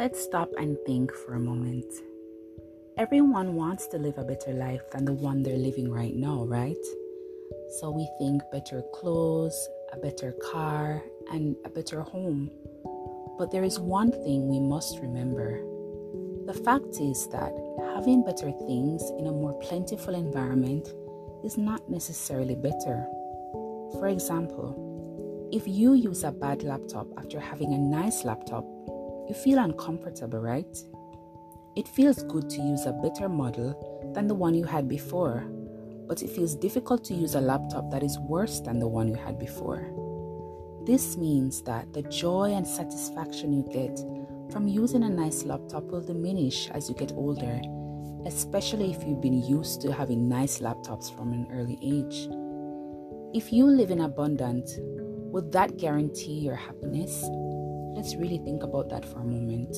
Let's 0.00 0.24
stop 0.24 0.48
and 0.56 0.78
think 0.86 1.12
for 1.12 1.34
a 1.34 1.38
moment. 1.38 1.84
Everyone 2.96 3.54
wants 3.54 3.86
to 3.88 3.98
live 3.98 4.16
a 4.16 4.24
better 4.24 4.54
life 4.54 4.80
than 4.92 5.04
the 5.04 5.12
one 5.12 5.42
they're 5.42 5.58
living 5.58 5.92
right 5.92 6.16
now, 6.16 6.44
right? 6.44 6.84
So 7.78 7.90
we 7.90 8.08
think 8.18 8.40
better 8.50 8.82
clothes, 8.94 9.68
a 9.92 9.98
better 9.98 10.32
car, 10.50 11.02
and 11.30 11.54
a 11.66 11.68
better 11.68 12.00
home. 12.00 12.50
But 13.36 13.50
there 13.50 13.62
is 13.62 13.78
one 13.78 14.10
thing 14.10 14.48
we 14.48 14.58
must 14.58 15.00
remember. 15.00 15.60
The 16.46 16.58
fact 16.64 16.96
is 16.98 17.28
that 17.28 17.52
having 17.94 18.24
better 18.24 18.50
things 18.52 19.02
in 19.18 19.26
a 19.26 19.32
more 19.32 19.52
plentiful 19.60 20.14
environment 20.14 20.94
is 21.44 21.58
not 21.58 21.90
necessarily 21.90 22.54
better. 22.54 23.04
For 24.00 24.08
example, 24.08 25.50
if 25.52 25.68
you 25.68 25.92
use 25.92 26.24
a 26.24 26.32
bad 26.32 26.62
laptop 26.62 27.06
after 27.18 27.38
having 27.38 27.74
a 27.74 27.78
nice 27.78 28.24
laptop, 28.24 28.64
you 29.30 29.34
feel 29.34 29.60
uncomfortable, 29.60 30.40
right? 30.40 30.76
It 31.76 31.86
feels 31.86 32.24
good 32.24 32.50
to 32.50 32.60
use 32.60 32.86
a 32.86 32.92
better 32.92 33.28
model 33.28 34.10
than 34.12 34.26
the 34.26 34.34
one 34.34 34.54
you 34.54 34.64
had 34.64 34.88
before, 34.88 35.44
but 36.08 36.20
it 36.20 36.30
feels 36.30 36.56
difficult 36.56 37.04
to 37.04 37.14
use 37.14 37.36
a 37.36 37.40
laptop 37.40 37.92
that 37.92 38.02
is 38.02 38.18
worse 38.18 38.58
than 38.58 38.80
the 38.80 38.88
one 38.88 39.06
you 39.06 39.14
had 39.14 39.38
before. 39.38 39.86
This 40.84 41.16
means 41.16 41.62
that 41.62 41.92
the 41.92 42.02
joy 42.02 42.54
and 42.54 42.66
satisfaction 42.66 43.52
you 43.52 43.62
get 43.72 44.00
from 44.52 44.66
using 44.66 45.04
a 45.04 45.08
nice 45.08 45.44
laptop 45.44 45.84
will 45.84 46.00
diminish 46.00 46.68
as 46.70 46.88
you 46.88 46.96
get 46.96 47.12
older, 47.12 47.60
especially 48.26 48.90
if 48.90 49.04
you've 49.06 49.22
been 49.22 49.44
used 49.44 49.80
to 49.82 49.92
having 49.92 50.28
nice 50.28 50.58
laptops 50.58 51.16
from 51.16 51.32
an 51.32 51.46
early 51.52 51.78
age. 51.80 52.28
If 53.32 53.52
you 53.52 53.66
live 53.66 53.92
in 53.92 54.00
abundance, 54.00 54.74
would 55.30 55.52
that 55.52 55.76
guarantee 55.76 56.40
your 56.40 56.56
happiness? 56.56 57.22
Let's 58.00 58.16
really 58.16 58.38
think 58.38 58.62
about 58.62 58.88
that 58.88 59.04
for 59.04 59.18
a 59.18 59.24
moment. 59.24 59.74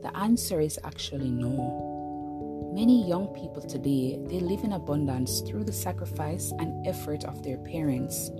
The 0.00 0.16
answer 0.16 0.60
is 0.60 0.78
actually 0.84 1.32
no. 1.32 2.70
Many 2.72 3.08
young 3.08 3.34
people 3.34 3.60
today, 3.60 4.20
they 4.28 4.38
live 4.38 4.62
in 4.62 4.74
abundance 4.74 5.40
through 5.40 5.64
the 5.64 5.72
sacrifice 5.72 6.52
and 6.60 6.86
effort 6.86 7.24
of 7.24 7.42
their 7.42 7.56
parents 7.56 8.30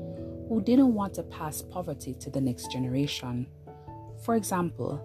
who 0.49 0.63
didn't 0.65 0.95
want 0.95 1.15
to 1.15 1.25
pass 1.25 1.63
poverty 1.63 2.15
to 2.21 2.31
the 2.31 2.41
next 2.41 2.71
generation. 2.71 3.49
For 4.25 4.37
example, 4.37 5.03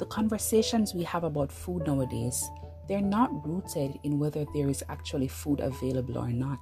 the 0.00 0.06
conversations 0.06 0.92
we 0.92 1.04
have 1.04 1.22
about 1.22 1.52
food 1.52 1.86
nowadays, 1.86 2.42
they're 2.88 3.00
not 3.00 3.46
rooted 3.46 3.96
in 4.02 4.18
whether 4.18 4.44
there 4.54 4.68
is 4.68 4.82
actually 4.88 5.28
food 5.28 5.60
available 5.60 6.18
or 6.18 6.32
not. 6.32 6.58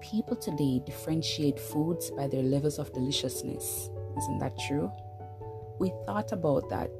People 0.00 0.36
today 0.36 0.80
differentiate 0.86 1.60
foods 1.60 2.10
by 2.12 2.28
their 2.28 2.44
levels 2.44 2.78
of 2.78 2.94
deliciousness. 2.94 3.90
Isn't 4.16 4.38
that 4.38 4.58
true? 4.66 4.90
We 5.78 5.92
thought 6.06 6.32
about 6.32 6.68
that. 6.70 6.90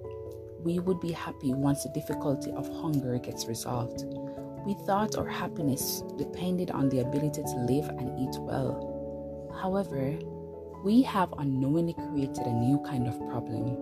We 0.63 0.79
would 0.79 1.01
be 1.01 1.13
happy 1.13 1.55
once 1.55 1.85
the 1.85 1.91
difficulty 1.91 2.51
of 2.53 2.69
hunger 2.69 3.19
gets 3.19 3.47
resolved. 3.47 4.05
We 4.67 4.75
thought 4.75 5.17
our 5.17 5.29
happiness 5.29 6.03
depended 6.19 6.71
on 6.71 6.89
the 6.89 7.01
ability 7.01 7.43
to 7.43 7.67
live 7.69 7.89
and 7.89 8.19
eat 8.19 8.37
well. 8.41 9.51
However, 9.63 10.19
we 10.85 11.03
have 11.03 11.33
unknowingly 11.39 11.95
created 11.95 12.47
a 12.47 12.53
new 12.53 12.79
kind 12.81 13.09
of 13.09 13.19
problem. 13.31 13.81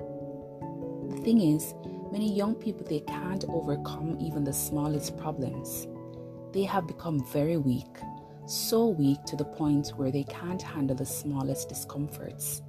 The 1.11 1.23
thing 1.23 1.41
is, 1.41 1.75
many 2.13 2.33
young 2.33 2.55
people 2.55 2.87
they 2.87 3.01
can't 3.01 3.45
overcome 3.49 4.19
even 4.21 4.45
the 4.45 4.53
smallest 4.53 5.17
problems. 5.17 5.89
They 6.53 6.65
have 6.65 6.87
become 6.87 7.25
very 7.33 7.57
weak, 7.57 7.99
so 8.47 8.87
weak 8.87 9.25
to 9.25 9.37
the 9.37 9.45
point 9.45 9.89
where 9.97 10.13
they 10.13 10.25
can't 10.25 10.63
handle 10.63 10.97
the 10.97 11.07
smallest 11.07 11.69
discomforts. 11.69 12.63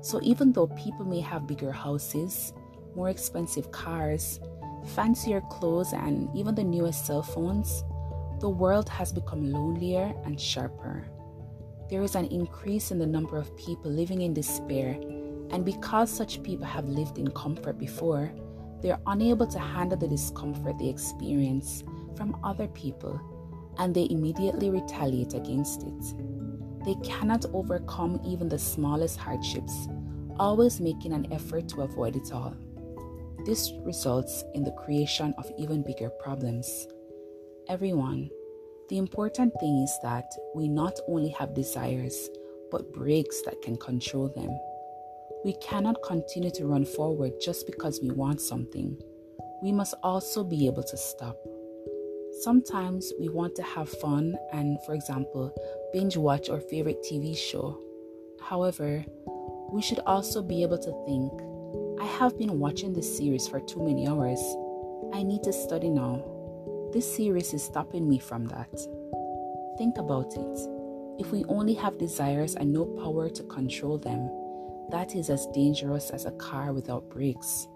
So 0.00 0.20
even 0.22 0.52
though 0.52 0.68
people 0.68 1.04
may 1.04 1.20
have 1.20 1.46
bigger 1.46 1.72
houses, 1.72 2.52
more 2.94 3.10
expensive 3.10 3.70
cars, 3.72 4.40
fancier 4.94 5.40
clothes, 5.50 5.92
and 5.92 6.28
even 6.36 6.54
the 6.54 6.64
newest 6.64 7.06
cell 7.06 7.22
phones, 7.22 7.84
the 8.40 8.48
world 8.48 8.88
has 8.88 9.12
become 9.12 9.50
lonelier 9.52 10.14
and 10.24 10.40
sharper 10.40 11.04
there 11.88 12.02
is 12.02 12.14
an 12.14 12.26
increase 12.26 12.90
in 12.90 12.98
the 12.98 13.06
number 13.06 13.38
of 13.38 13.56
people 13.56 13.90
living 13.90 14.20
in 14.20 14.34
despair, 14.34 14.90
and 15.50 15.64
because 15.64 16.10
such 16.10 16.42
people 16.42 16.66
have 16.66 16.84
lived 16.84 17.16
in 17.16 17.30
comfort 17.30 17.78
before, 17.78 18.30
they 18.82 18.90
are 18.90 19.00
unable 19.06 19.46
to 19.46 19.58
handle 19.58 19.96
the 19.96 20.06
discomfort 20.06 20.78
they 20.78 20.88
experience 20.88 21.82
from 22.14 22.38
other 22.44 22.68
people 22.68 23.18
and 23.78 23.94
they 23.94 24.06
immediately 24.10 24.70
retaliate 24.70 25.34
against 25.34 25.82
it. 25.82 26.14
They 26.84 26.94
cannot 27.02 27.46
overcome 27.54 28.20
even 28.24 28.48
the 28.48 28.58
smallest 28.58 29.18
hardships, 29.18 29.88
always 30.38 30.80
making 30.80 31.12
an 31.12 31.32
effort 31.32 31.68
to 31.68 31.82
avoid 31.82 32.16
it 32.16 32.32
all. 32.32 32.54
This 33.44 33.72
results 33.84 34.44
in 34.54 34.64
the 34.64 34.72
creation 34.72 35.34
of 35.38 35.50
even 35.58 35.82
bigger 35.82 36.10
problems. 36.10 36.86
Everyone, 37.68 38.30
the 38.88 38.98
important 38.98 39.52
thing 39.60 39.78
is 39.82 39.98
that 40.02 40.30
we 40.54 40.68
not 40.68 40.98
only 41.08 41.30
have 41.30 41.54
desires, 41.54 42.30
but 42.70 42.92
brakes 42.92 43.42
that 43.42 43.60
can 43.62 43.76
control 43.76 44.28
them. 44.28 44.50
We 45.44 45.54
cannot 45.62 46.02
continue 46.02 46.50
to 46.52 46.66
run 46.66 46.84
forward 46.84 47.32
just 47.40 47.66
because 47.66 48.00
we 48.02 48.10
want 48.10 48.40
something. 48.40 49.00
We 49.62 49.72
must 49.72 49.94
also 50.02 50.44
be 50.44 50.66
able 50.66 50.82
to 50.84 50.96
stop. 50.96 51.36
Sometimes 52.40 53.12
we 53.18 53.28
want 53.28 53.54
to 53.56 53.62
have 53.62 53.88
fun 53.88 54.36
and, 54.52 54.78
for 54.84 54.94
example, 54.94 55.54
binge 55.92 56.16
watch 56.16 56.48
our 56.48 56.60
favorite 56.60 57.02
TV 57.02 57.36
show. 57.36 57.80
However, 58.40 59.04
we 59.70 59.82
should 59.82 60.00
also 60.00 60.42
be 60.42 60.62
able 60.62 60.78
to 60.78 61.04
think 61.04 61.32
I 62.00 62.06
have 62.06 62.38
been 62.38 62.58
watching 62.58 62.92
this 62.92 63.16
series 63.16 63.46
for 63.48 63.60
too 63.60 63.82
many 63.82 64.06
hours. 64.06 64.40
I 65.12 65.22
need 65.22 65.42
to 65.42 65.52
study 65.52 65.90
now. 65.90 66.24
This 66.92 67.12
series 67.16 67.52
is 67.52 67.62
stopping 67.62 68.08
me 68.08 68.18
from 68.18 68.46
that. 68.46 68.70
Think 69.76 69.98
about 69.98 70.34
it. 70.36 70.58
If 71.18 71.32
we 71.32 71.44
only 71.48 71.74
have 71.74 71.98
desires 71.98 72.54
and 72.54 72.72
no 72.72 72.84
power 72.84 73.28
to 73.28 73.42
control 73.44 73.98
them, 73.98 74.30
that 74.90 75.16
is 75.16 75.28
as 75.28 75.46
dangerous 75.48 76.10
as 76.10 76.24
a 76.24 76.30
car 76.32 76.72
without 76.72 77.10
brakes. 77.10 77.66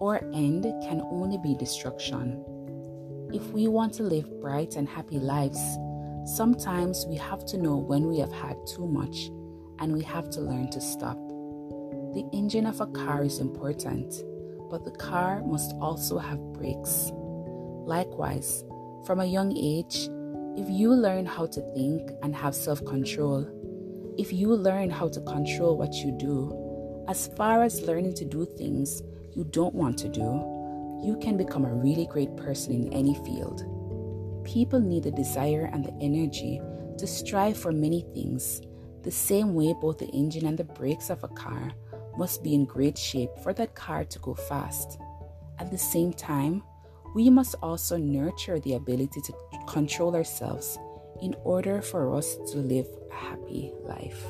Our 0.00 0.18
end 0.32 0.64
can 0.82 1.02
only 1.02 1.38
be 1.38 1.54
destruction. 1.54 2.42
If 3.32 3.46
we 3.52 3.68
want 3.68 3.92
to 3.94 4.02
live 4.02 4.40
bright 4.40 4.76
and 4.76 4.88
happy 4.88 5.18
lives, 5.18 5.60
sometimes 6.24 7.06
we 7.06 7.16
have 7.16 7.44
to 7.46 7.58
know 7.58 7.76
when 7.76 8.08
we 8.08 8.18
have 8.18 8.32
had 8.32 8.56
too 8.66 8.86
much 8.86 9.30
and 9.80 9.92
we 9.92 10.02
have 10.02 10.30
to 10.30 10.40
learn 10.40 10.70
to 10.70 10.80
stop. 10.80 11.18
The 12.14 12.28
engine 12.32 12.66
of 12.66 12.80
a 12.80 12.86
car 12.86 13.24
is 13.24 13.38
important, 13.38 14.22
but 14.70 14.84
the 14.84 14.90
car 14.92 15.42
must 15.42 15.74
also 15.80 16.18
have 16.18 16.38
brakes. 16.52 17.10
Likewise, 17.86 18.64
from 19.04 19.20
a 19.20 19.24
young 19.24 19.56
age, 19.56 20.08
if 20.56 20.68
you 20.68 20.92
learn 20.92 21.24
how 21.24 21.46
to 21.46 21.60
think 21.74 22.10
and 22.22 22.34
have 22.34 22.54
self 22.54 22.84
control, 22.84 23.46
if 24.18 24.32
you 24.32 24.54
learn 24.54 24.90
how 24.90 25.08
to 25.08 25.20
control 25.22 25.76
what 25.76 25.94
you 25.94 26.12
do, 26.18 27.04
as 27.08 27.28
far 27.36 27.62
as 27.62 27.82
learning 27.82 28.14
to 28.14 28.24
do 28.24 28.44
things 28.58 29.02
you 29.34 29.44
don't 29.44 29.74
want 29.74 29.96
to 29.98 30.08
do, 30.08 30.44
you 31.02 31.16
can 31.22 31.36
become 31.36 31.64
a 31.64 31.74
really 31.74 32.06
great 32.06 32.36
person 32.36 32.74
in 32.74 32.92
any 32.92 33.14
field. 33.24 33.64
People 34.44 34.80
need 34.80 35.04
the 35.04 35.10
desire 35.10 35.70
and 35.72 35.84
the 35.84 35.94
energy 36.00 36.60
to 36.98 37.06
strive 37.06 37.56
for 37.56 37.72
many 37.72 38.02
things, 38.14 38.60
the 39.02 39.10
same 39.10 39.54
way 39.54 39.74
both 39.80 39.98
the 39.98 40.08
engine 40.08 40.46
and 40.46 40.58
the 40.58 40.64
brakes 40.64 41.10
of 41.10 41.24
a 41.24 41.28
car 41.28 41.72
must 42.16 42.42
be 42.42 42.54
in 42.54 42.64
great 42.64 42.98
shape 42.98 43.30
for 43.42 43.52
that 43.54 43.74
car 43.74 44.04
to 44.04 44.18
go 44.18 44.34
fast. 44.34 44.98
At 45.58 45.70
the 45.70 45.78
same 45.78 46.12
time, 46.12 46.62
we 47.14 47.30
must 47.30 47.54
also 47.62 47.96
nurture 47.96 48.60
the 48.60 48.74
ability 48.74 49.20
to 49.22 49.32
control 49.66 50.14
ourselves 50.14 50.78
in 51.22 51.34
order 51.44 51.82
for 51.82 52.14
us 52.14 52.36
to 52.52 52.58
live 52.58 52.86
a 53.10 53.14
happy 53.14 53.72
life. 53.84 54.24